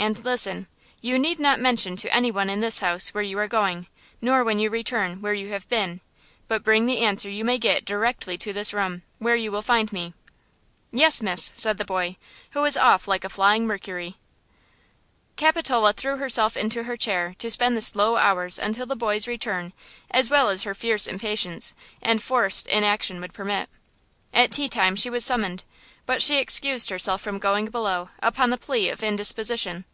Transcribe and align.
And 0.00 0.22
listen! 0.24 0.68
You 1.02 1.18
need 1.18 1.40
not 1.40 1.58
mention 1.60 1.96
to 1.96 2.14
anyone 2.14 2.48
in 2.48 2.60
this 2.60 2.78
house 2.78 3.08
where 3.12 3.24
you 3.24 3.36
are 3.40 3.48
going–nor 3.48 4.44
when 4.44 4.60
you 4.60 4.70
return, 4.70 5.20
where 5.20 5.34
you 5.34 5.48
have 5.48 5.68
been; 5.68 6.00
but 6.46 6.62
bring 6.62 6.86
the 6.86 6.98
answer 7.00 7.28
you 7.28 7.44
may 7.44 7.58
get 7.58 7.84
directly 7.84 8.38
to 8.38 8.52
this 8.52 8.72
room, 8.72 9.02
where 9.18 9.34
you 9.34 9.50
will 9.50 9.60
find 9.60 9.92
me." 9.92 10.14
"Yes, 10.92 11.20
miss," 11.20 11.50
said 11.56 11.78
the 11.78 11.84
boy, 11.84 12.16
who 12.50 12.60
was 12.62 12.76
off 12.76 13.08
like 13.08 13.24
a 13.24 13.28
flying 13.28 13.66
Mercury. 13.66 14.16
Capitola 15.34 15.92
threw 15.92 16.16
herself 16.16 16.56
into 16.56 16.84
her 16.84 16.96
chair 16.96 17.34
to 17.40 17.50
spend 17.50 17.76
the 17.76 17.82
slow 17.82 18.16
hours 18.16 18.56
until 18.56 18.86
the 18.86 18.96
boy's 18.96 19.26
return 19.26 19.72
as 20.12 20.30
well 20.30 20.48
as 20.48 20.62
her 20.62 20.74
fierce 20.76 21.08
impatience 21.08 21.74
and 22.00 22.22
forced 22.22 22.68
inaction 22.68 23.20
would 23.20 23.34
permit. 23.34 23.68
At 24.32 24.52
tea 24.52 24.68
time 24.68 24.94
she 24.96 25.10
was 25.10 25.24
summoned; 25.24 25.64
but 26.06 26.26
excused 26.30 26.88
herself 26.88 27.20
from 27.20 27.38
going 27.38 27.66
below 27.66 28.08
upon 28.22 28.48
the 28.48 28.56
plea 28.56 28.88
of 28.88 29.02
indisposition. 29.02 29.84